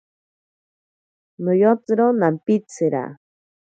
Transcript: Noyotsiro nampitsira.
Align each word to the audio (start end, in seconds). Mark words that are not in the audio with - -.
Noyotsiro 1.43 2.07
nampitsira. 2.19 3.03